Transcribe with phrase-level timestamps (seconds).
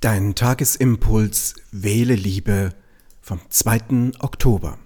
[0.00, 2.74] Dein Tagesimpuls Wähle Liebe
[3.22, 4.12] vom 2.
[4.18, 4.78] Oktober.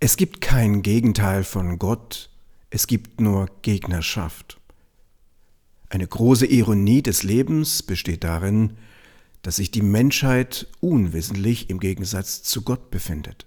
[0.00, 2.28] Es gibt kein Gegenteil von Gott,
[2.68, 4.60] es gibt nur Gegnerschaft.
[5.88, 8.76] Eine große Ironie des Lebens besteht darin,
[9.40, 13.46] dass sich die Menschheit unwissentlich im Gegensatz zu Gott befindet.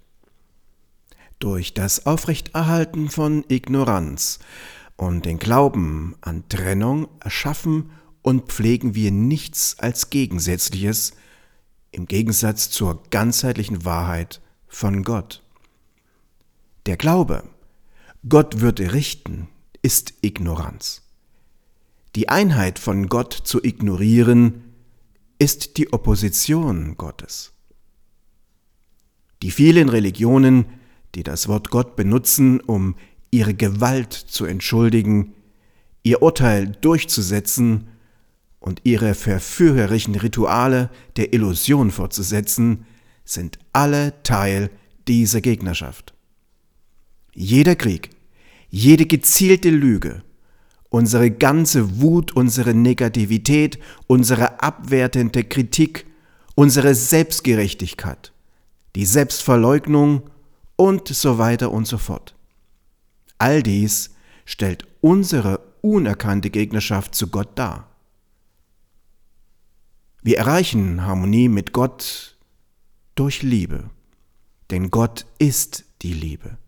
[1.38, 4.40] Durch das Aufrechterhalten von Ignoranz
[4.96, 7.92] und den Glauben an Trennung erschaffen
[8.26, 11.12] und pflegen wir nichts als Gegensätzliches
[11.92, 15.44] im Gegensatz zur ganzheitlichen Wahrheit von Gott.
[16.86, 17.44] Der Glaube,
[18.28, 19.46] Gott würde richten,
[19.80, 21.02] ist Ignoranz.
[22.16, 24.74] Die Einheit von Gott zu ignorieren,
[25.38, 27.52] ist die Opposition Gottes.
[29.42, 30.64] Die vielen Religionen,
[31.14, 32.96] die das Wort Gott benutzen, um
[33.30, 35.32] ihre Gewalt zu entschuldigen,
[36.02, 37.86] ihr Urteil durchzusetzen
[38.66, 42.84] und ihre verführerischen Rituale der Illusion fortzusetzen,
[43.24, 44.70] sind alle Teil
[45.06, 46.14] dieser Gegnerschaft.
[47.32, 48.10] Jeder Krieg,
[48.68, 50.24] jede gezielte Lüge,
[50.88, 56.04] unsere ganze Wut, unsere Negativität, unsere abwertende Kritik,
[56.56, 58.32] unsere Selbstgerechtigkeit,
[58.96, 60.28] die Selbstverleugnung
[60.74, 62.34] und so weiter und so fort.
[63.38, 64.10] All dies
[64.44, 67.95] stellt unsere unerkannte Gegnerschaft zu Gott dar.
[70.26, 72.36] Wir erreichen Harmonie mit Gott
[73.14, 73.90] durch Liebe,
[74.70, 76.58] denn Gott ist die Liebe,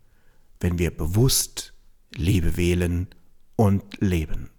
[0.61, 1.75] wenn wir bewusst
[2.14, 3.09] Liebe wählen
[3.56, 4.51] und leben.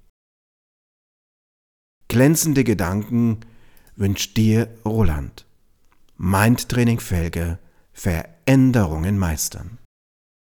[2.10, 3.40] Glänzende Gedanken
[3.96, 5.46] wünscht dir Roland.
[6.18, 7.58] Mindtraining Felge
[7.94, 9.79] Veränderungen meistern.